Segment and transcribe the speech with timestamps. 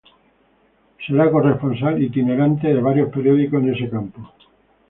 [1.05, 4.19] Será corresponsal itinerante de varios periódicos en ese campo.